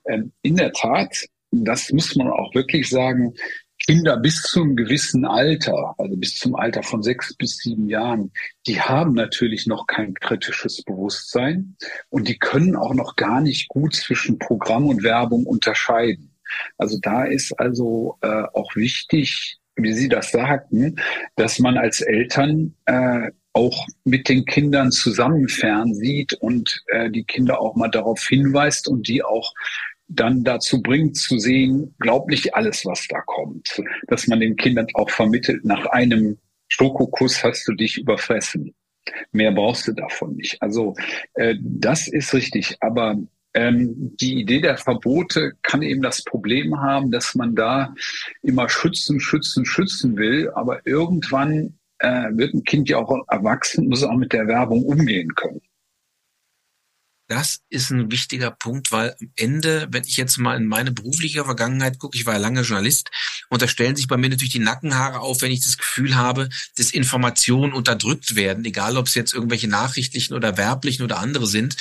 Ähm, 0.07 0.33
in 0.43 0.57
der 0.57 0.73
Tat, 0.73 1.27
das 1.53 1.93
muss 1.93 2.17
man 2.17 2.29
auch 2.29 2.53
wirklich 2.53 2.89
sagen, 2.89 3.35
Kinder 3.87 4.17
bis 4.17 4.43
zu 4.43 4.62
einem 4.62 4.76
gewissen 4.76 5.26
Alter, 5.26 5.95
also 5.99 6.17
bis 6.17 6.37
zum 6.37 6.55
Alter 6.57 6.83
von 6.83 7.03
sechs 7.03 7.35
bis 7.35 7.59
sieben 7.59 7.88
Jahren, 7.88 8.33
die 8.67 8.81
haben 8.81 9.12
natürlich 9.12 9.67
noch 9.67 9.87
kein 9.87 10.14
kritisches 10.14 10.83
Bewusstsein 10.83 11.76
und 12.09 12.29
die 12.29 12.38
können 12.38 12.76
auch 12.76 12.95
noch 12.95 13.17
gar 13.17 13.41
nicht 13.41 13.69
gut 13.69 13.95
zwischen 13.95 14.38
Programm 14.38 14.87
und 14.87 15.03
Werbung 15.03 15.45
unterscheiden. 15.45 16.35
Also 16.79 16.99
da 17.00 17.25
ist 17.25 17.59
also 17.59 18.17
äh, 18.23 18.45
auch 18.55 18.75
wichtig, 18.75 19.59
wie 19.76 19.93
Sie 19.93 20.09
das 20.09 20.31
sagten, 20.31 20.97
dass 21.37 21.59
man 21.59 21.76
als 21.76 22.00
Eltern 22.00 22.75
äh, 22.87 23.31
auch 23.53 23.87
mit 24.05 24.29
den 24.29 24.45
Kindern 24.47 24.93
zusammen 24.93 25.49
fernsieht 25.49 26.35
und 26.35 26.83
äh, 26.88 27.11
die 27.11 27.25
Kinder 27.25 27.61
auch 27.61 27.76
mal 27.76 27.88
darauf 27.88 28.21
hinweist 28.26 28.88
und 28.88 29.09
die 29.09 29.23
auch 29.23 29.53
dann 30.09 30.45
dazu 30.45 30.83
bringt 30.83 31.17
zu 31.17 31.39
sehen, 31.39 31.95
glaub 31.99 32.29
nicht 32.29 32.55
alles, 32.55 32.85
was 32.85 33.07
da 33.09 33.21
kommt. 33.23 33.83
Dass 34.09 34.27
man 34.27 34.41
den 34.41 34.57
Kindern 34.57 34.87
auch 34.95 35.11
vermittelt, 35.11 35.65
nach 35.65 35.87
einem 35.87 36.39
Schokokuss 36.69 37.43
hast 37.43 37.67
du 37.69 37.73
dich 37.73 37.99
überfressen. 37.99 38.75
Mehr 39.33 39.53
brauchst 39.53 39.87
du 39.89 39.93
davon 39.93 40.37
nicht. 40.37 40.61
Also 40.63 40.95
äh, 41.35 41.57
das 41.61 42.09
ist 42.09 42.33
richtig. 42.35 42.77
Aber 42.81 43.17
ähm, 43.55 44.17
die 44.21 44.41
Idee 44.41 44.61
der 44.61 44.77
Verbote 44.77 45.53
kann 45.63 45.83
eben 45.83 46.03
das 46.03 46.25
Problem 46.25 46.81
haben, 46.81 47.11
dass 47.11 47.35
man 47.35 47.55
da 47.55 47.95
immer 48.43 48.69
schützen, 48.69 49.21
schützen, 49.21 49.65
schützen 49.65 50.17
will. 50.17 50.51
Aber 50.55 50.87
irgendwann 50.87 51.79
äh, 51.99 52.31
wird 52.33 52.55
ein 52.55 52.65
Kind 52.65 52.89
ja 52.89 52.99
auch 52.99 53.25
erwachsen, 53.29 53.89
muss 53.89 54.03
auch 54.03 54.17
mit 54.17 54.33
der 54.33 54.49
Werbung 54.49 54.85
umgehen 54.85 55.35
können. 55.35 55.61
Das 57.26 57.61
ist 57.71 57.90
ein 57.90 58.11
wichtiger 58.11 58.50
Punkt, 58.50 58.93
weil 58.93 59.16
am 59.19 59.31
Ende, 59.37 59.88
wenn 59.90 60.04
ich 60.04 60.19
jetzt 60.19 60.38
mal 60.38 60.57
in 60.57 60.66
meine 60.66 60.93
berufliche 60.93 61.45
Vergangenheit 61.45 61.99
gucke, 61.99 62.19
ich 62.19 62.26
war 62.26 62.35
ja 62.35 62.40
lange 62.40 62.61
Journalist, 62.61 63.11
und 63.49 63.62
da 63.62 63.69
stellen 63.69 63.97
sich 63.97 64.09
bei 64.09 64.16
mir 64.16 64.28
natürlich 64.28 64.52
die 64.52 64.59
Nackenhaare 64.59 65.21
auf, 65.21 65.40
wenn 65.40 65.52
ich 65.52 65.61
das 65.61 65.78
Gefühl 65.78 66.16
habe, 66.16 66.49
dass 66.76 66.90
Informationen 66.90 67.73
unterdrückt 67.73 68.35
werden, 68.35 68.64
egal 68.64 68.97
ob 68.97 69.07
es 69.07 69.14
jetzt 69.14 69.33
irgendwelche 69.33 69.69
nachrichtlichen 69.69 70.35
oder 70.35 70.57
werblichen 70.57 71.04
oder 71.04 71.19
andere 71.19 71.47
sind, 71.47 71.76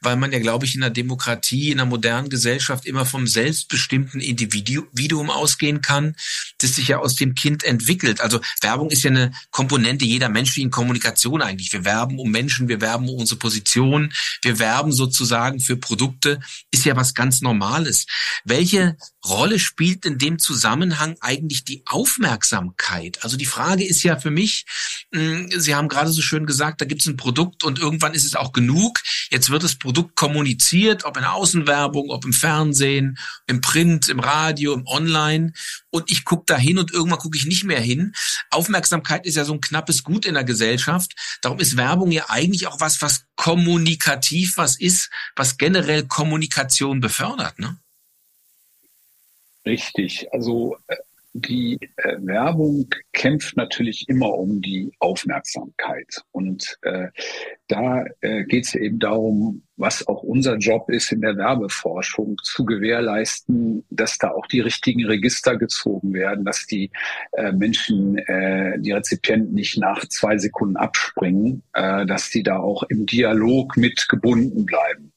weil 0.00 0.16
man 0.16 0.32
ja, 0.32 0.38
glaube 0.38 0.66
ich, 0.66 0.74
in 0.74 0.82
einer 0.82 0.90
Demokratie, 0.90 1.70
in 1.70 1.80
einer 1.80 1.88
modernen 1.88 2.28
Gesellschaft 2.28 2.86
immer 2.86 3.04
vom 3.04 3.26
selbstbestimmten 3.26 4.20
Individuum 4.20 5.30
ausgehen 5.30 5.80
kann, 5.80 6.16
das 6.58 6.74
sich 6.74 6.88
ja 6.88 6.98
aus 6.98 7.14
dem 7.14 7.34
Kind 7.34 7.62
entwickelt. 7.62 8.20
Also 8.20 8.40
Werbung 8.60 8.90
ist 8.90 9.02
ja 9.02 9.10
eine 9.10 9.32
Komponente 9.50 10.04
jeder 10.04 10.28
menschlichen 10.28 10.70
Kommunikation 10.70 11.42
eigentlich. 11.42 11.72
Wir 11.72 11.84
werben 11.84 12.18
um 12.18 12.30
Menschen, 12.30 12.68
wir 12.68 12.80
werben 12.80 13.08
um 13.08 13.16
unsere 13.16 13.38
Position, 13.38 14.12
wir 14.42 14.58
werben 14.58 14.87
haben 14.88 14.92
sozusagen 14.92 15.60
für 15.60 15.76
Produkte, 15.76 16.40
ist 16.70 16.84
ja 16.84 16.96
was 16.96 17.14
ganz 17.14 17.42
Normales. 17.42 18.06
Welche 18.44 18.96
Rolle 19.26 19.58
spielt 19.58 20.06
in 20.06 20.16
dem 20.18 20.38
Zusammenhang 20.38 21.16
eigentlich 21.20 21.64
die 21.64 21.82
Aufmerksamkeit? 21.86 23.22
Also 23.22 23.36
die 23.36 23.46
Frage 23.46 23.86
ist 23.86 24.02
ja 24.02 24.16
für 24.16 24.30
mich, 24.30 24.64
hm, 25.12 25.50
Sie 25.54 25.74
haben 25.74 25.88
gerade 25.88 26.10
so 26.10 26.22
schön 26.22 26.46
gesagt, 26.46 26.80
da 26.80 26.86
gibt 26.86 27.02
es 27.02 27.06
ein 27.06 27.16
Produkt 27.16 27.64
und 27.64 27.78
irgendwann 27.78 28.14
ist 28.14 28.24
es 28.24 28.34
auch 28.34 28.52
genug. 28.52 28.98
Jetzt 29.30 29.50
wird 29.50 29.62
das 29.62 29.76
Produkt 29.76 30.16
kommuniziert, 30.16 31.04
ob 31.04 31.16
in 31.18 31.24
Außenwerbung, 31.24 32.10
ob 32.10 32.24
im 32.24 32.32
Fernsehen, 32.32 33.18
im 33.46 33.60
Print, 33.60 34.08
im 34.08 34.20
Radio, 34.20 34.72
im 34.72 34.86
Online. 34.86 35.52
Und 35.90 36.10
ich 36.10 36.24
gucke 36.24 36.44
da 36.46 36.56
hin 36.56 36.78
und 36.78 36.92
irgendwann 36.92 37.18
gucke 37.18 37.38
ich 37.38 37.46
nicht 37.46 37.64
mehr 37.64 37.80
hin. 37.80 38.12
Aufmerksamkeit 38.50 39.24
ist 39.24 39.36
ja 39.36 39.44
so 39.44 39.54
ein 39.54 39.60
knappes 39.60 40.04
Gut 40.04 40.26
in 40.26 40.34
der 40.34 40.44
Gesellschaft. 40.44 41.14
Darum 41.40 41.60
ist 41.60 41.76
Werbung 41.76 42.10
ja 42.10 42.26
eigentlich 42.28 42.66
auch 42.66 42.80
was, 42.80 43.00
was 43.00 43.24
kommunikativ 43.36 44.56
was 44.56 44.78
ist, 44.78 45.10
was 45.34 45.56
generell 45.56 46.06
Kommunikation 46.06 47.00
befördert. 47.00 47.58
Ne? 47.58 47.78
Richtig. 49.64 50.26
Also 50.32 50.76
äh, 50.88 50.96
die 51.32 51.78
äh, 51.96 52.16
Werbung 52.20 52.88
kämpft 53.12 53.56
natürlich 53.56 54.08
immer 54.08 54.32
um 54.34 54.60
die 54.60 54.92
Aufmerksamkeit. 54.98 56.22
Und 56.32 56.78
äh, 56.82 57.08
da 57.68 58.04
äh, 58.20 58.44
geht 58.44 58.66
es 58.66 58.74
eben 58.74 58.98
darum, 58.98 59.62
was 59.76 60.06
auch 60.08 60.22
unser 60.22 60.56
Job 60.56 60.90
ist 60.90 61.12
in 61.12 61.20
der 61.20 61.36
Werbeforschung, 61.36 62.36
zu 62.42 62.64
gewährleisten, 62.64 63.84
dass 63.90 64.18
da 64.18 64.30
auch 64.30 64.46
die 64.46 64.60
richtigen 64.60 65.04
Register 65.04 65.56
gezogen 65.56 66.12
werden, 66.14 66.44
dass 66.44 66.66
die 66.66 66.90
äh, 67.32 67.52
Menschen, 67.52 68.18
äh, 68.18 68.78
die 68.80 68.92
Rezipienten 68.92 69.54
nicht 69.54 69.78
nach 69.78 70.04
zwei 70.08 70.38
Sekunden 70.38 70.76
abspringen, 70.76 71.62
äh, 71.74 72.06
dass 72.06 72.30
die 72.30 72.42
da 72.42 72.58
auch 72.58 72.82
im 72.84 73.06
Dialog 73.06 73.76
mit 73.76 74.08
gebunden 74.08 74.66
bleiben. 74.66 75.07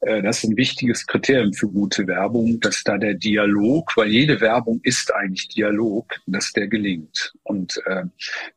Äh, 0.00 0.22
das 0.22 0.38
ist 0.38 0.50
ein 0.50 0.56
wichtiges 0.56 1.06
Kriterium 1.06 1.52
für 1.52 1.68
gute 1.68 2.06
Werbung, 2.06 2.60
dass 2.60 2.82
da 2.84 2.98
der 2.98 3.14
Dialog, 3.14 3.96
weil 3.96 4.08
jede 4.08 4.40
Werbung 4.40 4.80
ist 4.82 5.12
eigentlich 5.14 5.48
Dialog, 5.48 6.20
dass 6.26 6.52
der 6.52 6.68
gelingt 6.68 7.32
und 7.42 7.80
äh, 7.86 8.04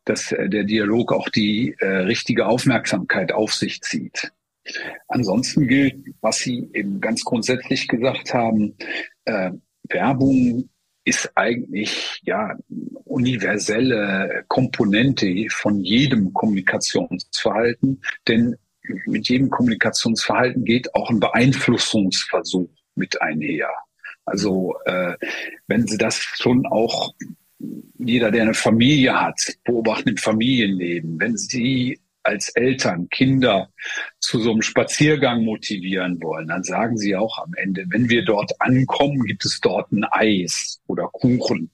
dass 0.04 0.32
äh, 0.32 0.48
der 0.48 0.64
Dialog 0.64 1.12
auch 1.12 1.28
die 1.28 1.74
äh, 1.78 1.86
richtige 1.86 2.46
Aufmerksamkeit 2.46 3.32
auf 3.32 3.54
sich 3.54 3.80
zieht. 3.82 4.32
Ansonsten 5.08 5.68
gilt, 5.68 5.96
was 6.22 6.38
Sie 6.38 6.70
eben 6.72 7.00
ganz 7.00 7.22
grundsätzlich 7.22 7.86
gesagt 7.86 8.32
haben, 8.32 8.74
äh, 9.26 9.50
Werbung 9.88 10.70
ist 11.04 11.30
eigentlich 11.34 12.22
ja 12.24 12.56
universelle 13.04 14.44
Komponente 14.48 15.46
von 15.50 15.84
jedem 15.84 16.32
Kommunikationsverhalten, 16.32 18.00
denn 18.26 18.56
mit 19.06 19.28
jedem 19.28 19.50
Kommunikationsverhalten 19.50 20.64
geht 20.64 20.94
auch 20.94 21.10
ein 21.10 21.20
Beeinflussungsversuch 21.20 22.70
mit 22.94 23.20
einher. 23.20 23.70
Also 24.24 24.74
äh, 24.84 25.14
wenn 25.66 25.86
Sie 25.86 25.98
das 25.98 26.16
schon 26.16 26.66
auch 26.66 27.12
jeder, 27.98 28.30
der 28.30 28.42
eine 28.42 28.54
Familie 28.54 29.20
hat, 29.20 29.40
beobachten 29.64 30.10
im 30.10 30.16
Familienleben, 30.16 31.18
wenn 31.18 31.36
Sie 31.36 32.00
als 32.24 32.48
Eltern 32.50 33.08
Kinder 33.10 33.70
zu 34.18 34.40
so 34.40 34.50
einem 34.50 34.62
Spaziergang 34.62 35.44
motivieren 35.44 36.22
wollen, 36.22 36.48
dann 36.48 36.64
sagen 36.64 36.96
sie 36.96 37.14
auch 37.14 37.38
am 37.38 37.52
Ende, 37.54 37.84
wenn 37.90 38.08
wir 38.08 38.24
dort 38.24 38.52
ankommen, 38.60 39.24
gibt 39.24 39.44
es 39.44 39.60
dort 39.60 39.92
ein 39.92 40.04
Eis 40.04 40.80
oder 40.86 41.08
Kuchen. 41.08 41.70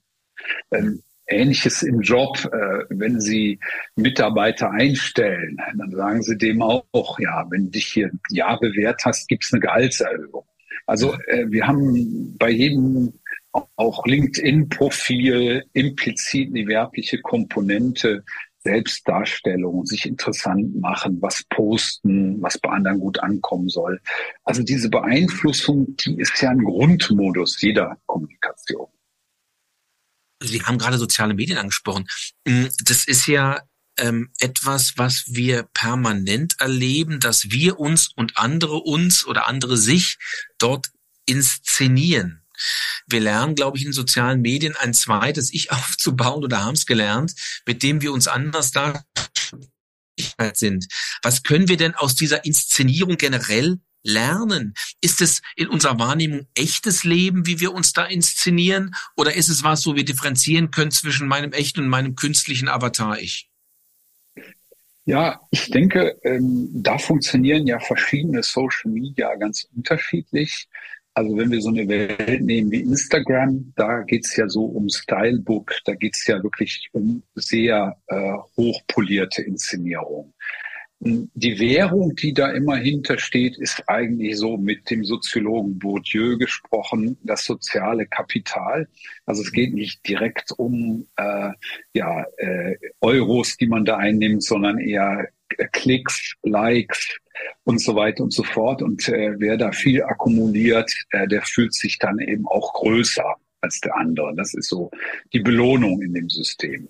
Ähm, 0.71 1.01
Ähnliches 1.31 1.83
im 1.83 2.01
Job, 2.01 2.37
äh, 2.51 2.85
wenn 2.89 3.19
Sie 3.19 3.59
Mitarbeiter 3.95 4.71
einstellen, 4.71 5.57
dann 5.75 5.91
sagen 5.91 6.21
Sie 6.21 6.37
dem 6.37 6.61
auch, 6.61 7.19
ja, 7.19 7.45
wenn 7.49 7.71
dich 7.71 7.87
hier 7.87 8.07
ein 8.07 8.19
Jahr 8.29 8.59
bewährt 8.59 9.03
hast, 9.05 9.27
gibt 9.27 9.43
es 9.43 9.53
eine 9.53 9.61
Gehaltserhöhung. 9.61 10.45
Also 10.85 11.13
äh, 11.27 11.45
wir 11.49 11.67
haben 11.67 12.37
bei 12.37 12.49
jedem 12.49 13.13
auch 13.75 14.05
LinkedIn-Profil 14.05 15.65
implizit 15.73 16.49
eine 16.49 16.67
werbliche 16.67 17.21
Komponente, 17.21 18.23
Selbstdarstellung, 18.63 19.85
sich 19.85 20.05
interessant 20.05 20.79
machen, 20.79 21.17
was 21.21 21.43
posten, 21.49 22.41
was 22.41 22.59
bei 22.59 22.69
anderen 22.69 22.99
gut 22.99 23.19
ankommen 23.21 23.69
soll. 23.69 23.99
Also 24.43 24.63
diese 24.63 24.89
Beeinflussung, 24.89 25.95
die 25.97 26.19
ist 26.19 26.39
ja 26.41 26.51
ein 26.51 26.63
Grundmodus 26.63 27.59
jeder 27.61 27.97
Kommunikation. 28.05 28.87
Sie 30.41 30.63
haben 30.63 30.77
gerade 30.77 30.97
soziale 30.97 31.33
Medien 31.33 31.57
angesprochen. 31.57 32.07
Mm, 32.45 32.65
das 32.83 33.05
ist 33.05 33.27
ja 33.27 33.61
ähm, 33.97 34.31
etwas, 34.39 34.97
was 34.97 35.25
wir 35.27 35.63
permanent 35.73 36.55
erleben, 36.59 37.19
dass 37.19 37.51
wir 37.51 37.79
uns 37.79 38.09
und 38.15 38.37
andere 38.37 38.77
uns 38.77 39.25
oder 39.25 39.47
andere 39.47 39.77
sich 39.77 40.17
dort 40.57 40.87
inszenieren. 41.25 42.43
Wir 43.07 43.19
lernen, 43.19 43.55
glaube 43.55 43.77
ich, 43.77 43.85
in 43.85 43.93
sozialen 43.93 44.41
Medien 44.41 44.75
ein 44.75 44.93
zweites 44.93 45.53
Ich 45.53 45.71
aufzubauen 45.71 46.43
oder 46.43 46.63
haben 46.63 46.75
es 46.75 46.85
gelernt, 46.85 47.33
mit 47.65 47.83
dem 47.83 48.01
wir 48.01 48.11
uns 48.11 48.27
anders 48.27 48.71
da 48.71 49.03
sind. 50.53 50.87
Was 51.23 51.43
können 51.43 51.67
wir 51.67 51.77
denn 51.77 51.95
aus 51.95 52.15
dieser 52.15 52.45
Inszenierung 52.45 53.17
generell 53.17 53.79
lernen? 54.03 54.73
Ist 55.01 55.21
es 55.21 55.41
in 55.55 55.67
unserer 55.67 55.99
Wahrnehmung 55.99 56.47
echtes 56.55 57.03
Leben, 57.03 57.45
wie 57.45 57.59
wir 57.59 57.73
uns 57.73 57.93
da 57.93 58.05
inszenieren? 58.05 58.95
Oder 59.15 59.35
ist 59.35 59.49
es 59.49 59.63
was, 59.63 59.85
wo 59.85 59.95
wir 59.95 60.05
differenzieren 60.05 60.71
können 60.71 60.91
zwischen 60.91 61.27
meinem 61.27 61.51
echten 61.51 61.81
und 61.81 61.89
meinem 61.89 62.15
künstlichen 62.15 62.67
Avatar-Ich? 62.67 63.49
Ja, 65.05 65.41
ich 65.49 65.69
denke, 65.71 66.17
ähm, 66.23 66.69
da 66.73 66.97
funktionieren 66.97 67.65
ja 67.65 67.79
verschiedene 67.79 68.43
Social 68.43 68.91
Media 68.91 69.35
ganz 69.35 69.67
unterschiedlich. 69.75 70.67
Also 71.13 71.35
wenn 71.35 71.51
wir 71.51 71.61
so 71.61 71.69
eine 71.69 71.87
Welt 71.87 72.41
nehmen 72.41 72.71
wie 72.71 72.81
Instagram, 72.81 73.73
da 73.75 74.01
geht's 74.03 74.35
ja 74.37 74.47
so 74.47 74.63
um 74.63 74.87
Stylebook, 74.87 75.73
da 75.85 75.95
geht's 75.95 76.25
ja 76.27 76.41
wirklich 76.41 76.87
um 76.93 77.21
sehr 77.35 77.97
äh, 78.07 78.33
hochpolierte 78.55 79.41
Inszenierung. 79.41 80.33
Die 81.03 81.59
Währung, 81.59 82.15
die 82.15 82.31
da 82.31 82.51
immer 82.51 82.75
hintersteht, 82.75 83.57
ist 83.57 83.83
eigentlich 83.87 84.37
so 84.37 84.57
mit 84.57 84.87
dem 84.91 85.03
Soziologen 85.03 85.79
Bourdieu 85.79 86.37
gesprochen, 86.37 87.17
das 87.23 87.43
soziale 87.43 88.05
Kapital. 88.05 88.87
Also 89.25 89.41
es 89.41 89.51
geht 89.51 89.73
nicht 89.73 90.07
direkt 90.07 90.51
um 90.51 91.07
äh, 91.15 91.49
ja, 91.93 92.23
äh, 92.37 92.75
Euros, 92.99 93.57
die 93.57 93.65
man 93.65 93.83
da 93.83 93.97
einnimmt, 93.97 94.43
sondern 94.43 94.77
eher 94.77 95.27
Klicks, 95.71 96.35
Likes 96.43 97.17
und 97.63 97.81
so 97.81 97.95
weiter 97.95 98.23
und 98.23 98.31
so 98.31 98.43
fort. 98.43 98.83
Und 98.83 99.09
äh, 99.09 99.33
wer 99.39 99.57
da 99.57 99.71
viel 99.71 100.03
akkumuliert, 100.03 100.93
äh, 101.09 101.27
der 101.27 101.41
fühlt 101.41 101.73
sich 101.73 101.97
dann 101.97 102.19
eben 102.19 102.45
auch 102.45 102.73
größer. 102.73 103.35
als 103.61 103.79
der 103.79 103.95
andere. 103.95 104.35
Das 104.35 104.53
ist 104.53 104.69
so 104.69 104.91
die 105.33 105.39
Belohnung 105.39 106.01
in 106.01 106.13
dem 106.13 106.29
System. 106.29 106.89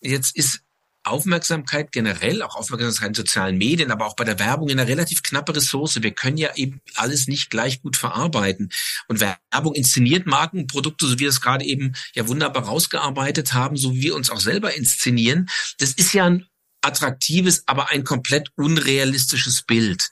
Jetzt 0.00 0.36
ist 0.36 0.64
Aufmerksamkeit 1.04 1.92
generell, 1.92 2.42
auch 2.42 2.54
Aufmerksamkeit 2.54 3.08
in 3.08 3.14
sozialen 3.14 3.58
Medien, 3.58 3.90
aber 3.90 4.06
auch 4.06 4.14
bei 4.14 4.24
der 4.24 4.38
Werbung 4.38 4.70
eine 4.70 4.86
relativ 4.86 5.22
knappe 5.22 5.56
Ressource. 5.56 6.02
Wir 6.02 6.12
können 6.12 6.36
ja 6.36 6.54
eben 6.54 6.80
alles 6.94 7.26
nicht 7.26 7.50
gleich 7.50 7.82
gut 7.82 7.96
verarbeiten. 7.96 8.70
Und 9.08 9.20
Werbung 9.20 9.74
inszeniert 9.74 10.26
Markenprodukte, 10.26 11.06
so 11.06 11.14
wie 11.14 11.22
wir 11.22 11.28
es 11.28 11.40
gerade 11.40 11.64
eben 11.64 11.94
ja 12.14 12.28
wunderbar 12.28 12.64
rausgearbeitet 12.64 13.52
haben, 13.52 13.76
so 13.76 13.94
wie 13.94 14.02
wir 14.02 14.14
uns 14.16 14.30
auch 14.30 14.40
selber 14.40 14.74
inszenieren. 14.74 15.48
Das 15.78 15.92
ist 15.92 16.12
ja 16.12 16.26
ein 16.26 16.46
attraktives, 16.82 17.62
aber 17.66 17.90
ein 17.90 18.04
komplett 18.04 18.48
unrealistisches 18.56 19.62
Bild. 19.62 20.10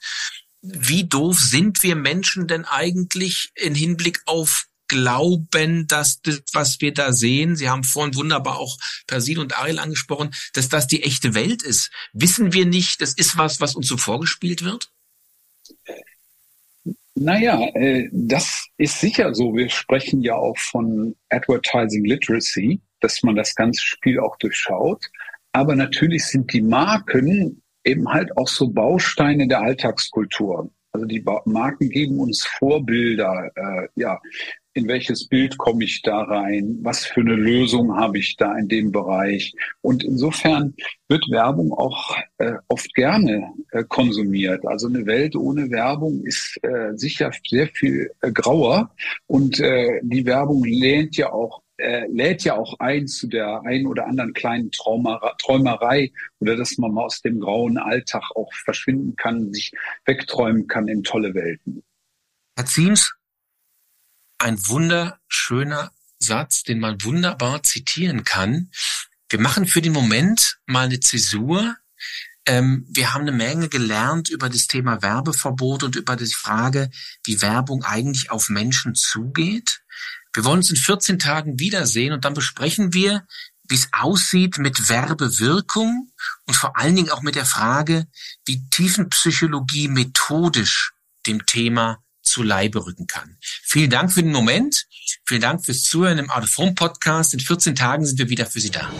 Wie 0.62 1.08
doof 1.08 1.38
sind 1.38 1.82
wir 1.82 1.96
Menschen 1.96 2.46
denn 2.46 2.64
eigentlich 2.64 3.50
in 3.54 3.74
Hinblick 3.74 4.20
auf 4.26 4.66
glauben, 4.90 5.86
dass 5.86 6.20
das, 6.20 6.42
was 6.52 6.80
wir 6.80 6.92
da 6.92 7.12
sehen, 7.12 7.56
Sie 7.56 7.70
haben 7.70 7.84
vorhin 7.84 8.14
wunderbar 8.16 8.58
auch 8.58 8.76
Persil 9.06 9.38
und 9.38 9.56
Ariel 9.58 9.78
angesprochen, 9.78 10.30
dass 10.52 10.68
das 10.68 10.86
die 10.86 11.02
echte 11.04 11.34
Welt 11.34 11.62
ist. 11.62 11.90
Wissen 12.12 12.52
wir 12.52 12.66
nicht, 12.66 13.00
das 13.00 13.14
ist 13.14 13.38
was, 13.38 13.60
was 13.60 13.76
uns 13.76 13.86
so 13.86 13.96
vorgespielt 13.96 14.64
wird? 14.64 14.90
Naja, 17.14 17.60
äh, 17.74 18.08
das 18.12 18.66
ist 18.76 19.00
sicher 19.00 19.34
so. 19.34 19.54
Wir 19.54 19.68
sprechen 19.68 20.22
ja 20.22 20.34
auch 20.34 20.58
von 20.58 21.14
Advertising 21.28 22.04
Literacy, 22.04 22.80
dass 23.00 23.22
man 23.22 23.36
das 23.36 23.54
ganze 23.54 23.82
Spiel 23.82 24.18
auch 24.18 24.36
durchschaut. 24.38 25.06
Aber 25.52 25.74
natürlich 25.76 26.24
sind 26.26 26.52
die 26.52 26.62
Marken 26.62 27.62
eben 27.84 28.08
halt 28.08 28.36
auch 28.36 28.48
so 28.48 28.68
Bausteine 28.68 29.48
der 29.48 29.60
Alltagskultur. 29.60 30.70
Also 30.92 31.06
die 31.06 31.24
Marken 31.44 31.88
geben 31.88 32.18
uns 32.18 32.44
Vorbilder, 32.44 33.50
äh, 33.54 33.88
ja, 33.94 34.20
in 34.80 34.88
welches 34.88 35.28
Bild 35.28 35.58
komme 35.58 35.84
ich 35.84 36.00
da 36.00 36.22
rein, 36.22 36.78
was 36.80 37.04
für 37.04 37.20
eine 37.20 37.34
Lösung 37.34 37.96
habe 37.96 38.18
ich 38.18 38.36
da 38.36 38.56
in 38.56 38.68
dem 38.68 38.92
Bereich. 38.92 39.54
Und 39.82 40.02
insofern 40.02 40.74
wird 41.08 41.24
Werbung 41.30 41.72
auch 41.72 42.16
äh, 42.38 42.54
oft 42.68 42.94
gerne 42.94 43.52
äh, 43.72 43.84
konsumiert. 43.84 44.66
Also 44.66 44.88
eine 44.88 45.04
Welt 45.04 45.36
ohne 45.36 45.70
Werbung 45.70 46.24
ist 46.24 46.58
äh, 46.62 46.94
sicher 46.94 47.30
sehr 47.46 47.68
viel 47.68 48.10
äh, 48.22 48.32
grauer 48.32 48.90
und 49.26 49.60
äh, 49.60 50.00
die 50.02 50.24
Werbung 50.24 50.64
lehnt 50.64 51.16
ja 51.16 51.30
auch 51.30 51.62
äh, 51.76 52.06
lädt 52.08 52.44
ja 52.44 52.56
auch 52.56 52.78
ein 52.78 53.06
zu 53.06 53.26
der 53.26 53.62
ein 53.64 53.86
oder 53.86 54.06
anderen 54.06 54.34
kleinen 54.34 54.70
Trauma, 54.70 55.18
Träumerei 55.38 56.12
oder 56.38 56.56
dass 56.56 56.76
man 56.78 56.92
mal 56.92 57.04
aus 57.04 57.22
dem 57.22 57.40
grauen 57.40 57.78
Alltag 57.78 58.22
auch 58.34 58.52
verschwinden 58.52 59.16
kann, 59.16 59.52
sich 59.52 59.72
wegträumen 60.04 60.66
kann 60.66 60.88
in 60.88 61.02
tolle 61.02 61.34
Welten. 61.34 61.82
Herr 62.56 62.66
Ziems, 62.66 63.14
ein 64.40 64.66
wunderschöner 64.66 65.92
Satz, 66.18 66.64
den 66.64 66.80
man 66.80 67.02
wunderbar 67.02 67.62
zitieren 67.62 68.24
kann. 68.24 68.70
Wir 69.28 69.40
machen 69.40 69.66
für 69.66 69.82
den 69.82 69.92
Moment 69.92 70.58
mal 70.66 70.86
eine 70.86 71.00
Zäsur. 71.00 71.76
Ähm, 72.46 72.86
wir 72.88 73.12
haben 73.12 73.22
eine 73.22 73.32
Menge 73.32 73.68
gelernt 73.68 74.28
über 74.28 74.48
das 74.48 74.66
Thema 74.66 75.02
Werbeverbot 75.02 75.82
und 75.82 75.96
über 75.96 76.16
die 76.16 76.32
Frage, 76.32 76.90
wie 77.24 77.42
Werbung 77.42 77.84
eigentlich 77.84 78.30
auf 78.30 78.48
Menschen 78.48 78.94
zugeht. 78.94 79.82
Wir 80.32 80.44
wollen 80.44 80.58
uns 80.58 80.70
in 80.70 80.76
14 80.76 81.18
Tagen 81.18 81.58
wiedersehen 81.58 82.12
und 82.12 82.24
dann 82.24 82.34
besprechen 82.34 82.94
wir, 82.94 83.26
wie 83.68 83.74
es 83.74 83.88
aussieht 83.92 84.58
mit 84.58 84.88
Werbewirkung 84.88 86.10
und 86.46 86.56
vor 86.56 86.76
allen 86.76 86.96
Dingen 86.96 87.10
auch 87.10 87.22
mit 87.22 87.34
der 87.34 87.46
Frage, 87.46 88.06
wie 88.46 88.68
Tiefenpsychologie 88.70 89.88
methodisch 89.88 90.92
dem 91.26 91.46
Thema 91.46 92.02
zu 92.30 92.42
Leibe 92.42 92.86
rücken 92.86 93.06
kann. 93.06 93.36
Vielen 93.40 93.90
Dank 93.90 94.12
für 94.12 94.22
den 94.22 94.32
Moment. 94.32 94.86
Vielen 95.26 95.42
Dank 95.42 95.64
fürs 95.64 95.82
Zuhören 95.82 96.18
im 96.18 96.30
Out 96.30 96.44
of 96.44 96.58
Home 96.58 96.74
Podcast. 96.74 97.34
In 97.34 97.40
14 97.40 97.74
Tagen 97.74 98.06
sind 98.06 98.18
wir 98.18 98.28
wieder 98.28 98.46
für 98.46 98.60
Sie 98.60 98.70
da. 98.70 98.90